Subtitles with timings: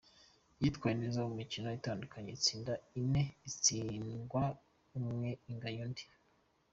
[0.61, 4.43] Yitwaye neza mu mikino itandatu itsinda ine, itsindwa
[4.97, 6.03] umwe inganya undi.